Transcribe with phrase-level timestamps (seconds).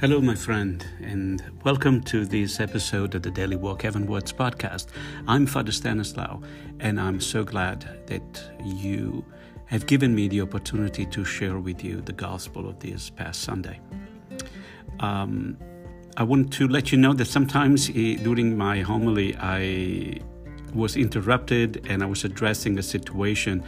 [0.00, 4.86] Hello, my friend, and welcome to this episode of the Daily Walk Heavenwards podcast.
[5.26, 6.40] I'm Father Stanislaw,
[6.78, 9.24] and I'm so glad that you
[9.66, 13.80] have given me the opportunity to share with you the gospel of this past Sunday.
[15.00, 15.58] Um,
[16.16, 20.20] I want to let you know that sometimes during my homily, I
[20.74, 23.64] was interrupted and I was addressing a situation.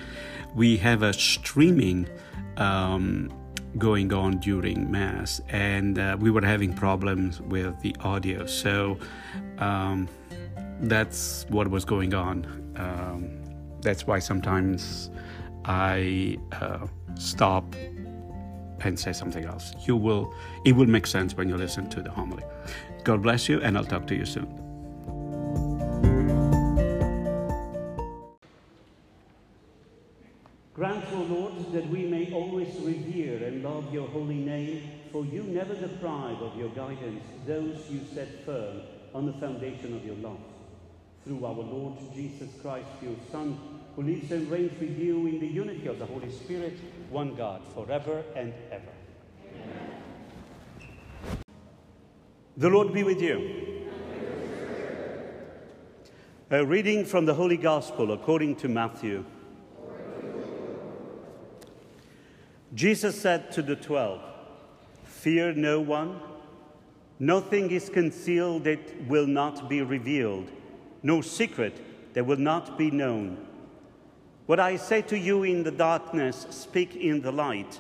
[0.55, 2.09] We have a streaming.
[2.57, 3.33] Um,
[3.79, 8.47] going on during mass and uh, we were having problems with the audio.
[8.47, 8.99] So
[9.59, 10.09] um,
[10.81, 12.47] that's what was going on.
[12.77, 13.43] Um,
[13.81, 15.11] that's why sometimes
[15.67, 17.75] i uh, stop
[18.81, 19.75] and say something else.
[19.87, 22.45] You will it will make sense when you listen to the homily.
[23.05, 24.70] God bless you and i'll talk to you soon
[35.13, 38.83] for you never deprive of your guidance those you set firm
[39.15, 40.39] on the foundation of your love.
[41.25, 43.59] Through our Lord Jesus Christ, your Son,
[43.97, 46.79] who lives and reigns with you in the unity of the Holy Spirit,
[47.11, 48.93] one God, forever and ever.
[49.53, 50.01] Amen.
[52.57, 53.89] The Lord be with you.
[56.51, 59.25] A reading from the Holy Gospel according to Matthew.
[62.75, 64.21] Jesus said to the twelve,
[65.21, 66.19] Fear no one.
[67.19, 70.51] Nothing is concealed that will not be revealed,
[71.03, 73.37] no secret that will not be known.
[74.47, 77.79] What I say to you in the darkness, speak in the light.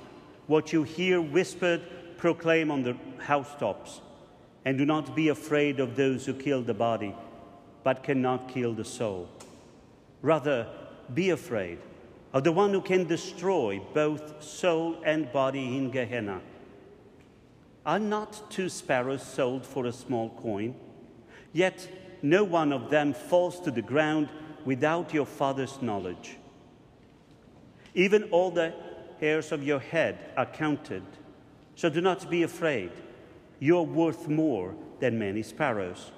[0.49, 1.81] What you hear whispered,
[2.19, 4.03] proclaim on the housetops.
[4.67, 7.15] And do not be afraid of those who kill the body,
[7.83, 9.31] but cannot kill the soul.
[10.21, 10.67] Rather,
[11.15, 11.79] be afraid
[12.35, 16.43] of the one who can destroy both soul and body in Gehenna.
[17.87, 20.75] Are not two sparrows sold for a small coin?
[21.53, 21.89] Yet
[22.23, 24.29] no one of them falls to the ground
[24.65, 26.37] without your Father's knowledge.
[27.95, 28.75] Even all the
[29.21, 31.03] hairs of your head are counted,
[31.75, 32.91] so do not be afraid.
[33.59, 36.13] You are worth more than many sparrows.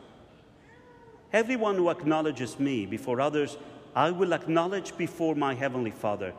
[1.33, 3.57] Everyone who acknowledges me before others
[3.95, 6.33] I will acknowledge before my heavenly Father.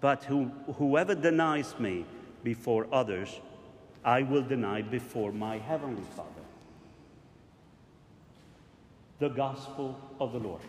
[0.00, 0.44] But who,
[0.76, 2.04] whoever denies me
[2.44, 3.40] before others,
[4.04, 6.30] I will deny before my heavenly Father.
[9.18, 10.60] The Gospel of the Lord.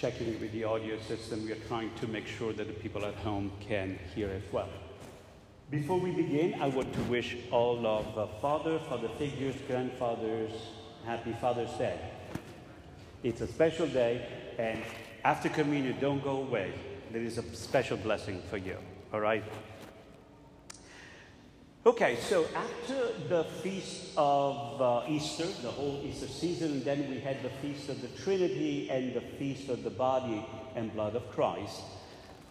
[0.00, 1.44] Checking with the audio system.
[1.44, 4.70] We are trying to make sure that the people at home can hear as well.
[5.70, 10.52] Before we begin, I want to wish all of uh, the fathers, father figures, grandfathers,
[11.04, 12.00] happy Father's Day.
[13.22, 14.26] It's a special day,
[14.58, 14.82] and
[15.22, 16.72] after communion, don't go away.
[17.12, 18.78] There is a special blessing for you,
[19.12, 19.44] all right?
[21.86, 27.42] Okay, so after the feast of uh, Easter, the whole Easter season, then we had
[27.42, 30.44] the feast of the Trinity and the feast of the body
[30.76, 31.80] and blood of Christ.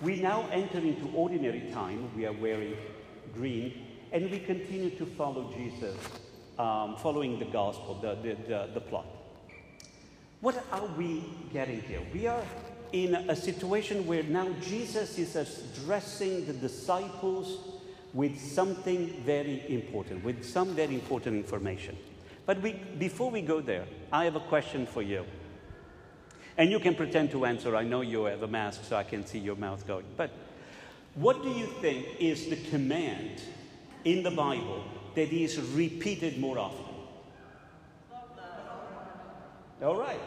[0.02, 2.10] We now enter into ordinary time.
[2.16, 2.76] We are wearing
[3.36, 5.96] green, and we continue to follow Jesus,
[6.58, 9.06] um, following the gospel, the, the, the, the plot.
[10.42, 11.24] What are we
[11.54, 12.02] getting here?
[12.16, 12.42] We are
[12.94, 17.79] in a situation where now Jesus is addressing the disciples
[18.14, 21.96] with something very important, with some very important information.
[22.46, 25.26] But we, before we go there, I have a question for you.
[26.58, 27.76] And you can pretend to answer.
[27.76, 30.06] I know you have a mask, so I can see your mouth going.
[30.18, 30.32] But
[31.16, 33.42] what do you think is the command
[34.04, 34.84] in the Bible
[35.16, 36.86] that is repeated more often?
[39.82, 40.20] All right,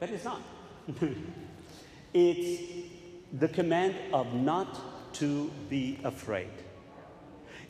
[0.00, 0.40] but it's not.
[2.14, 2.62] it's
[3.38, 6.48] the command of not to be afraid.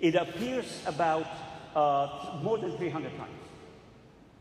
[0.01, 1.27] It appears about
[1.75, 3.31] uh, more than 300 times.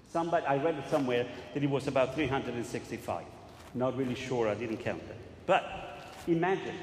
[0.09, 3.25] Somebody, I read it somewhere that it was about 365.
[3.74, 5.18] Not really sure, I didn't count it.
[5.45, 6.75] But imagine,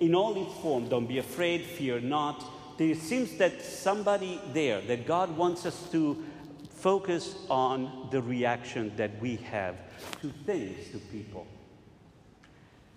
[0.00, 2.44] in all its form, don't be afraid, fear not.
[2.78, 6.24] There seems that somebody there, that God wants us to
[6.70, 9.76] focus on the reaction that we have
[10.22, 11.46] to things, to people.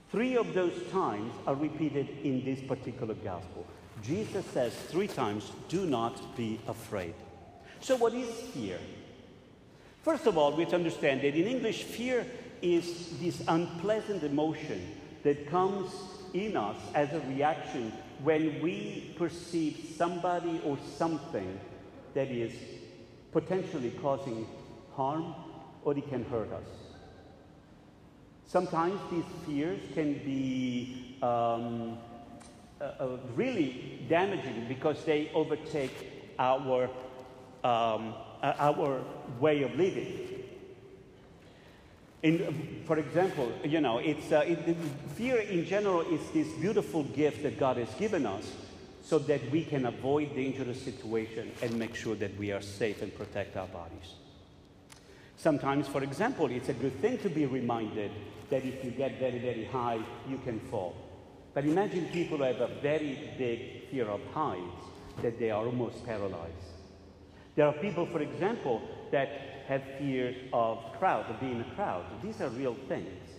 [0.09, 3.65] Three of those times are repeated in this particular gospel.
[4.01, 7.13] Jesus says three times, do not be afraid.
[7.79, 8.79] So, what is fear?
[10.01, 12.25] First of all, we have to understand that in English, fear
[12.61, 14.81] is this unpleasant emotion
[15.23, 15.91] that comes
[16.33, 17.91] in us as a reaction
[18.23, 21.59] when we perceive somebody or something
[22.13, 22.53] that is
[23.31, 24.47] potentially causing
[24.95, 25.35] harm
[25.83, 26.67] or it can hurt us.
[28.45, 31.97] Sometimes these fears can be um,
[32.83, 36.89] uh, uh, really damaging because they overtake our,
[37.63, 39.01] um, uh, our
[39.39, 40.43] way of living.
[42.23, 44.75] In, for example, you know, it's, uh, it,
[45.15, 48.51] fear in general is this beautiful gift that God has given us
[49.01, 53.15] so that we can avoid dangerous situations and make sure that we are safe and
[53.15, 54.15] protect our bodies.
[55.37, 58.11] Sometimes, for example, it's a good thing to be reminded
[58.49, 60.97] that if you get very, very high, you can fall.
[61.53, 64.85] But imagine people who have a very big fear of heights,
[65.21, 66.73] that they are almost paralyzed.
[67.55, 69.29] There are people, for example, that
[69.67, 72.05] have fears of crowd, of being a crowd.
[72.23, 73.29] These are real things.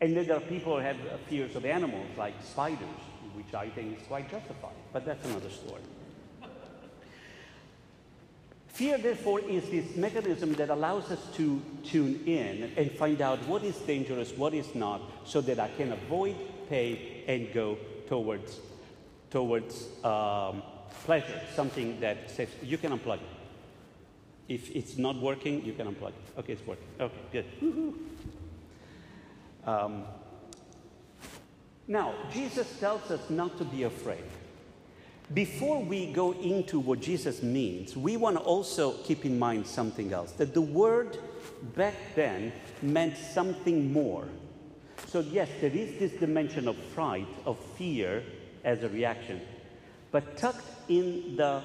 [0.00, 0.96] And then there are people who have
[1.28, 3.00] fears of animals, like spiders,
[3.34, 4.74] which I think is quite justified.
[4.92, 5.82] But that's another story.
[8.78, 13.64] Fear, therefore, is this mechanism that allows us to tune in and find out what
[13.64, 16.36] is dangerous, what is not, so that I can avoid
[16.68, 17.76] pain and go
[18.06, 18.60] towards,
[19.30, 20.62] towards um,
[21.02, 23.26] pleasure, something that says you can unplug it.
[24.46, 26.38] If it's not working, you can unplug it.
[26.38, 26.86] Okay, it's working.
[27.00, 27.46] Okay, good.
[29.66, 30.04] Um,
[31.88, 34.22] now, Jesus tells us not to be afraid.
[35.34, 40.10] Before we go into what Jesus means, we want to also keep in mind something
[40.12, 41.18] else that the word
[41.76, 44.26] back then meant something more.
[45.06, 48.24] So, yes, there is this dimension of fright, of fear
[48.64, 49.42] as a reaction,
[50.10, 51.62] but tucked in the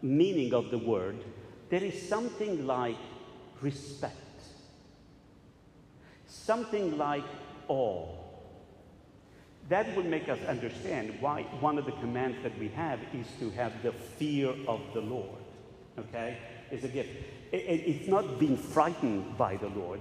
[0.00, 1.22] meaning of the word,
[1.68, 2.96] there is something like
[3.60, 4.16] respect,
[6.26, 7.24] something like
[7.68, 8.27] awe
[9.68, 13.50] that will make us understand why one of the commands that we have is to
[13.50, 15.38] have the fear of the Lord.
[15.98, 16.38] Okay?
[16.70, 17.10] It's a gift.
[17.52, 20.00] it's not being frightened by the Lord,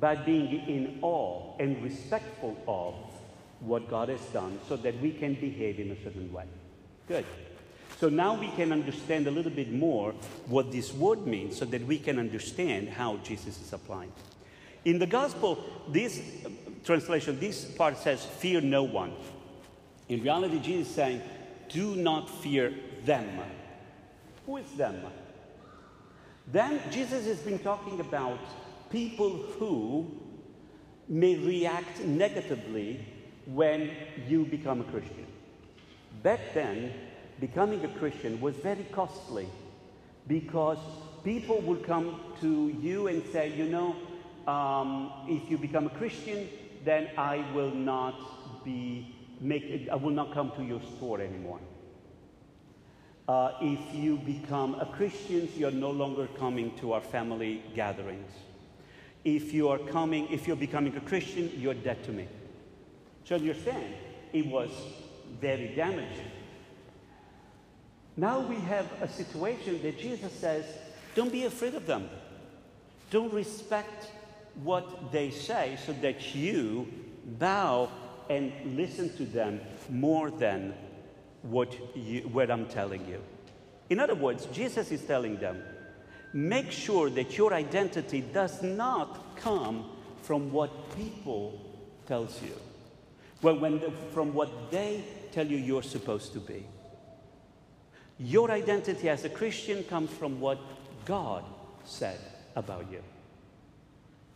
[0.00, 2.94] but being in awe and respectful of
[3.60, 6.44] what God has done so that we can behave in a certain way.
[7.08, 7.24] Good.
[7.98, 10.12] So now we can understand a little bit more
[10.46, 14.12] what this word means so that we can understand how Jesus is applying.
[14.84, 16.22] In the gospel, this
[16.86, 19.12] translation, this part says, Fear no one.
[20.08, 21.20] In reality, Jesus is saying,
[21.68, 22.72] Do not fear
[23.04, 23.28] them.
[24.46, 25.00] Who is them?
[26.46, 28.38] Then Jesus has been talking about
[28.90, 30.06] people who
[31.08, 33.04] may react negatively
[33.46, 33.90] when
[34.28, 35.26] you become a Christian.
[36.22, 36.92] Back then,
[37.40, 39.48] becoming a Christian was very costly
[40.28, 40.78] because
[41.24, 43.96] people would come to you and say, you know,
[44.50, 46.48] um, if you become a Christian,
[46.86, 51.60] then I will not be make I will not come to your store anymore.
[53.28, 58.30] Uh, if you become a Christian, you're no longer coming to our family gatherings.
[59.24, 62.28] If you are coming, if you're becoming a Christian, you're dead to me.
[63.24, 63.94] So understand,
[64.32, 64.70] it was
[65.40, 66.30] very damaging.
[68.16, 70.64] Now we have a situation that Jesus says,
[71.16, 72.08] don't be afraid of them.
[73.10, 74.06] Don't respect
[74.62, 76.86] what they say so that you
[77.38, 77.90] bow
[78.30, 80.74] and listen to them more than
[81.42, 83.22] what, you, what I'm telling you.
[83.90, 85.62] In other words, Jesus is telling them,
[86.32, 89.90] make sure that your identity does not come
[90.22, 91.60] from what people
[92.06, 92.52] tells you.
[93.42, 96.66] Well, when the, from what they tell you you're supposed to be.
[98.18, 100.58] Your identity as a Christian comes from what
[101.04, 101.44] God
[101.84, 102.18] said
[102.56, 103.02] about you.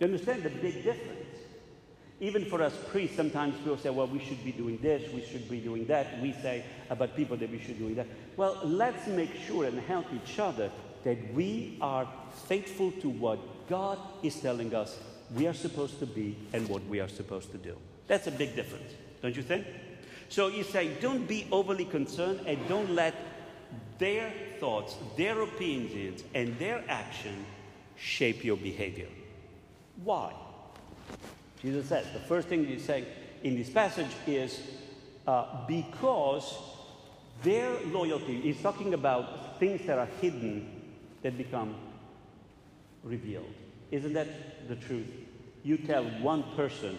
[0.01, 1.17] You understand the big difference?
[2.21, 5.49] Even for us priests, sometimes people say, well, we should be doing this, we should
[5.49, 6.21] be doing that.
[6.21, 8.07] We say about people that we should be doing that.
[8.37, 10.71] Well, let's make sure and help each other
[11.05, 12.09] that we are
[12.47, 13.39] faithful to what
[13.69, 14.99] God is telling us
[15.35, 17.77] we are supposed to be and what we are supposed to do.
[18.07, 18.93] That's a big difference,
[19.23, 19.67] don't you think?
[20.29, 23.15] So you say, don't be overly concerned and don't let
[23.99, 27.45] their thoughts, their opinions, and their action
[27.97, 29.09] shape your behavior.
[30.05, 30.33] Why?
[31.63, 33.05] Jesus says, the first thing he's saying
[33.43, 34.61] in this passage is
[35.27, 36.55] uh, because
[37.43, 40.69] their loyalty is talking about things that are hidden
[41.23, 41.75] that become
[43.05, 43.53] revealed.
[43.91, 45.07] Isn't that the truth?
[45.63, 46.99] You tell one person,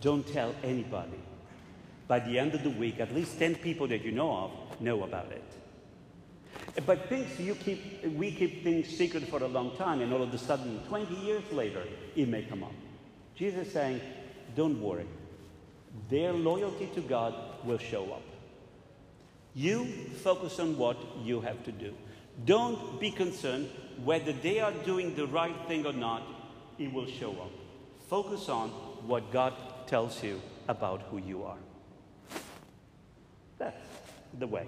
[0.00, 1.18] don't tell anybody.
[2.08, 5.02] By the end of the week, at least 10 people that you know of know
[5.02, 5.44] about it.
[6.84, 10.34] But things you keep, we keep things secret for a long time, and all of
[10.34, 11.82] a sudden, 20 years later,
[12.14, 12.72] it may come up.
[13.34, 14.00] Jesus is saying,
[14.54, 15.06] don't worry.
[16.10, 18.22] their loyalty to God will show up.
[19.54, 19.86] You
[20.22, 21.94] focus on what you have to do.
[22.44, 23.70] Don't be concerned
[24.04, 26.22] whether they are doing the right thing or not,
[26.78, 27.50] it will show up.
[28.08, 28.68] Focus on
[29.06, 29.54] what God
[29.86, 31.56] tells you about who you are.
[33.58, 33.86] That's
[34.38, 34.66] the way.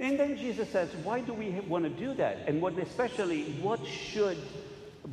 [0.00, 2.38] And then Jesus says, why do we want to do that?
[2.46, 4.38] And what especially, what should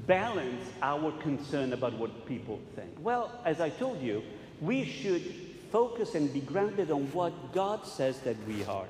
[0.08, 2.92] balance our concern about what people think?
[3.02, 4.24] Well, as I told you,
[4.62, 5.22] we should
[5.74, 8.88] focus and be grounded on what God says that we are.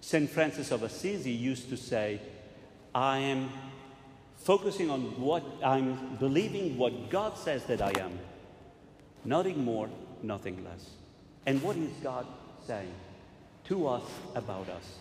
[0.00, 0.28] St.
[0.28, 2.18] Francis of Assisi used to say,
[2.94, 3.50] I am
[4.36, 8.18] focusing on what I'm believing what God says that I am.
[9.22, 9.90] Nothing more,
[10.22, 10.88] nothing less.
[11.44, 12.26] And what is God
[12.66, 12.92] saying
[13.64, 14.02] to us
[14.34, 14.98] about us?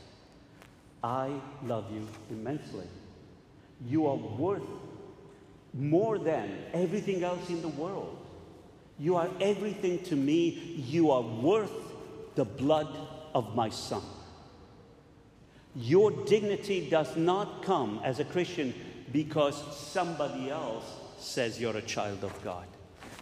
[1.03, 1.31] I
[1.65, 2.87] love you immensely.
[3.85, 4.63] You are worth
[5.73, 8.17] more than everything else in the world.
[8.99, 10.49] You are everything to me.
[10.87, 11.73] You are worth
[12.35, 12.87] the blood
[13.33, 14.03] of my son.
[15.75, 18.73] Your dignity does not come as a Christian
[19.11, 20.85] because somebody else
[21.17, 22.67] says you're a child of God.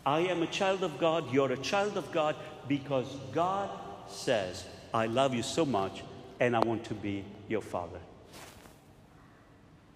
[0.05, 2.35] I am a child of God, you're a child of God
[2.67, 3.69] because God
[4.07, 6.03] says, I love you so much
[6.39, 7.99] and I want to be your father.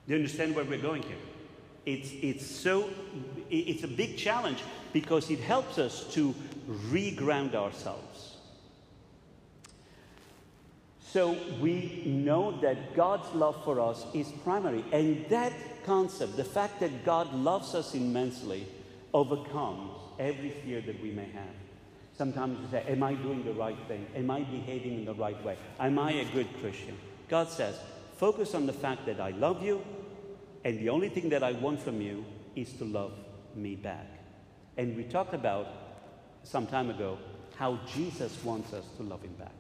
[0.07, 1.17] Do you understand where we're going here?
[1.85, 2.89] It's, it's so,
[3.49, 4.59] it's a big challenge
[4.93, 6.33] because it helps us to
[6.89, 8.37] reground ourselves.
[11.15, 14.83] So we know that God's love for us is primary.
[14.91, 15.53] And that
[15.85, 18.67] concept, the fact that God loves us immensely,
[19.13, 21.64] overcomes every fear that we may have.
[22.17, 24.05] Sometimes we say, Am I doing the right thing?
[24.15, 25.57] Am I behaving in the right way?
[25.79, 26.97] Am I a good Christian?
[27.27, 27.75] God says,
[28.17, 29.83] Focus on the fact that I love you,
[30.63, 32.23] and the only thing that I want from you
[32.55, 33.11] is to love
[33.55, 34.07] me back.
[34.77, 35.67] And we talked about
[36.43, 37.17] some time ago
[37.57, 39.55] how Jesus wants us to love him back.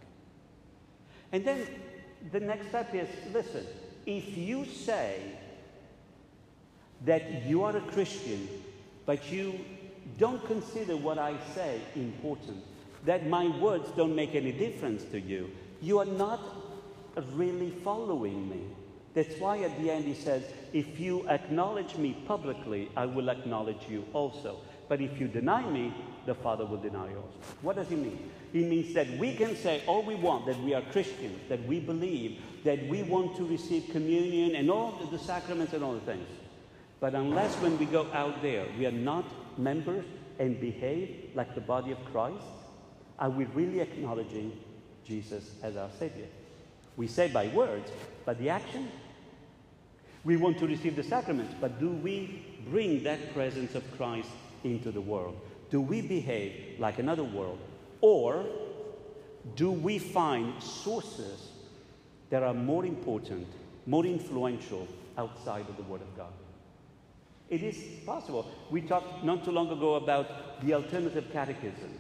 [1.31, 1.67] And then
[2.31, 3.65] the next step is listen,
[4.05, 5.19] if you say
[7.03, 8.47] that you are a Christian,
[9.05, 9.59] but you
[10.17, 12.63] don't consider what I say important,
[13.05, 15.49] that my words don't make any difference to you,
[15.81, 16.41] you are not
[17.33, 18.61] really following me.
[19.13, 20.43] That's why at the end he says,
[20.73, 24.57] If you acknowledge me publicly, I will acknowledge you also.
[24.87, 25.93] But if you deny me,
[26.25, 27.39] the Father will deny you also.
[27.61, 28.29] What does he mean?
[28.51, 31.79] He means that we can say all we want, that we are Christians, that we
[31.79, 35.99] believe, that we want to receive communion and all the, the sacraments and all the
[36.01, 36.27] things.
[36.99, 39.25] But unless when we go out there, we are not
[39.57, 40.05] members
[40.39, 42.43] and behave like the body of Christ,
[43.19, 44.51] are we really acknowledging
[45.05, 46.27] Jesus as our Savior?
[46.97, 47.91] We say by words,
[48.25, 48.89] but the action?
[50.23, 54.29] We want to receive the sacraments, but do we bring that presence of Christ
[54.63, 55.39] into the world?
[55.69, 57.59] Do we behave like another world?
[58.01, 58.45] Or
[59.55, 61.49] do we find sources
[62.29, 63.47] that are more important,
[63.85, 66.33] more influential outside of the Word of God?
[67.49, 68.49] It is possible.
[68.71, 71.99] We talked not too long ago about the alternative catechisms,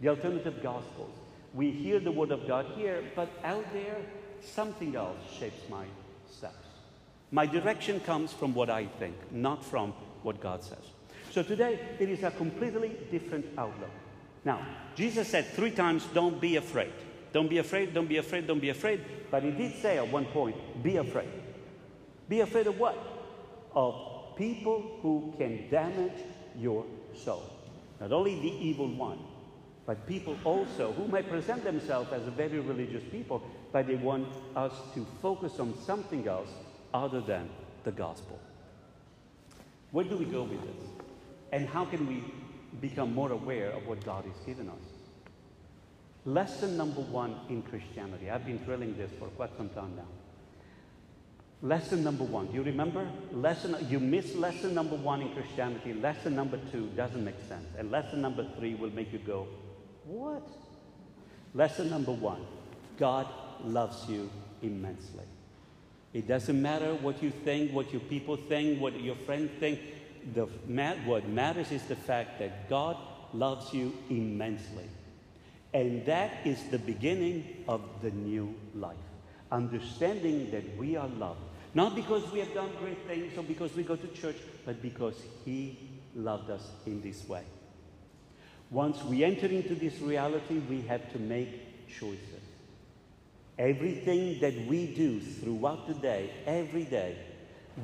[0.00, 1.12] the alternative gospels.
[1.52, 3.96] We hear the Word of God here, but out there,
[4.40, 5.84] something else shapes my
[6.30, 6.66] steps.
[7.30, 9.92] My direction comes from what I think, not from
[10.22, 10.84] what God says.
[11.30, 13.90] So today, it is a completely different outlook.
[14.44, 16.92] Now, Jesus said three times, Don't be afraid.
[17.32, 19.00] Don't be afraid, don't be afraid, don't be afraid.
[19.30, 21.28] But he did say at one point, Be afraid.
[22.28, 22.96] Be afraid of what?
[23.74, 26.20] Of people who can damage
[26.56, 27.42] your soul.
[28.00, 29.18] Not only the evil one,
[29.86, 34.72] but people also who may present themselves as very religious people, but they want us
[34.94, 36.48] to focus on something else
[36.92, 37.48] other than
[37.84, 38.38] the gospel.
[39.90, 40.88] Where do we go with this?
[41.52, 42.24] And how can we
[42.80, 44.94] become more aware of what God has given us?
[46.24, 48.30] Lesson number one in Christianity.
[48.30, 50.08] I've been drilling this for quite some time now.
[51.64, 52.48] Lesson number one.
[52.48, 53.08] Do you remember?
[53.32, 55.94] Lesson you miss lesson number one in Christianity.
[55.94, 57.64] Lesson number two doesn't make sense.
[57.78, 59.48] And lesson number three will make you go,
[60.04, 60.46] What?
[61.54, 62.44] Lesson number one.
[62.98, 63.26] God
[63.64, 64.28] loves you
[64.60, 65.24] immensely.
[66.12, 69.80] It doesn't matter what you think, what your people think, what your friends think.
[70.34, 70.44] The,
[71.06, 72.98] what matters is the fact that God
[73.32, 74.88] loves you immensely.
[75.72, 78.96] And that is the beginning of the new life.
[79.50, 81.40] Understanding that we are loved.
[81.74, 85.16] Not because we have done great things or because we go to church, but because
[85.44, 85.78] He
[86.14, 87.42] loved us in this way.
[88.70, 92.20] Once we enter into this reality, we have to make choices.
[93.58, 97.16] Everything that we do throughout the day, every day,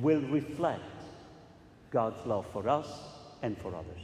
[0.01, 0.81] will reflect
[1.91, 2.87] God's love for us
[3.41, 4.01] and for others.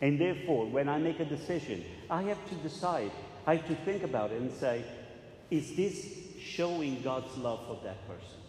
[0.00, 3.12] And therefore, when I make a decision, I have to decide,
[3.46, 4.84] I have to think about it and say,
[5.50, 6.06] is this
[6.40, 8.43] showing God's love for that person?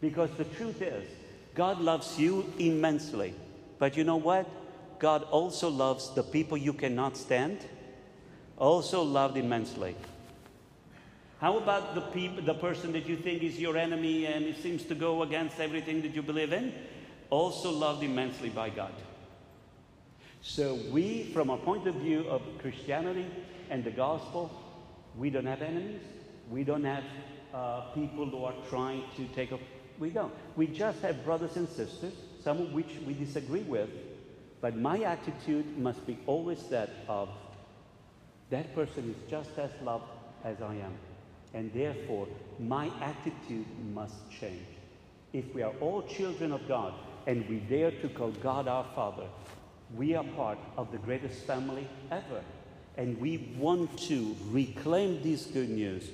[0.00, 1.08] Because the truth is,
[1.54, 3.34] God loves you immensely.
[3.78, 4.48] But you know what?
[4.98, 7.58] God also loves the people you cannot stand,
[8.56, 9.96] also loved immensely.
[11.40, 14.84] How about the, people, the person that you think is your enemy and it seems
[14.84, 16.74] to go against everything that you believe in?
[17.30, 18.92] Also loved immensely by God.
[20.42, 23.26] So, we, from a point of view of Christianity
[23.70, 24.50] and the gospel,
[25.16, 26.00] we don't have enemies.
[26.50, 27.04] We don't have
[27.54, 29.60] uh, people who are trying to take up.
[30.00, 30.32] We don't.
[30.56, 33.90] We just have brothers and sisters, some of which we disagree with.
[34.60, 37.28] But my attitude must be always that of
[38.48, 40.04] that person is just as loved
[40.42, 40.94] as I am.
[41.54, 42.26] And therefore,
[42.58, 44.66] my attitude must change.
[45.32, 46.94] If we are all children of God
[47.26, 49.26] and we dare to call God our Father,
[49.94, 52.42] we are part of the greatest family ever.
[52.96, 56.08] And we want to reclaim this good news,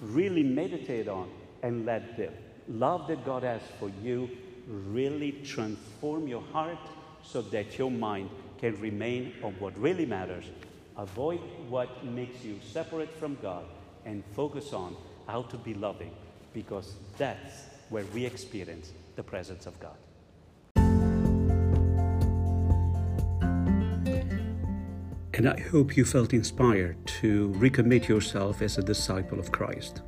[0.00, 1.30] really meditate on,
[1.62, 2.30] and let the
[2.68, 4.30] love that God has for you
[4.66, 6.78] really transform your heart
[7.22, 10.44] so that your mind can remain on what really matters.
[10.96, 13.64] Avoid what makes you separate from God
[14.04, 16.10] and focus on how to be loving
[16.52, 19.96] because that's where we experience the presence of God.
[25.34, 30.02] And I hope you felt inspired to recommit yourself as a disciple of Christ.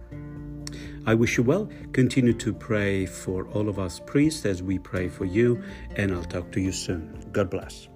[1.06, 1.68] I wish you well.
[1.92, 5.62] Continue to pray for all of us priests as we pray for you,
[5.96, 7.28] and I'll talk to you soon.
[7.32, 7.88] God bless.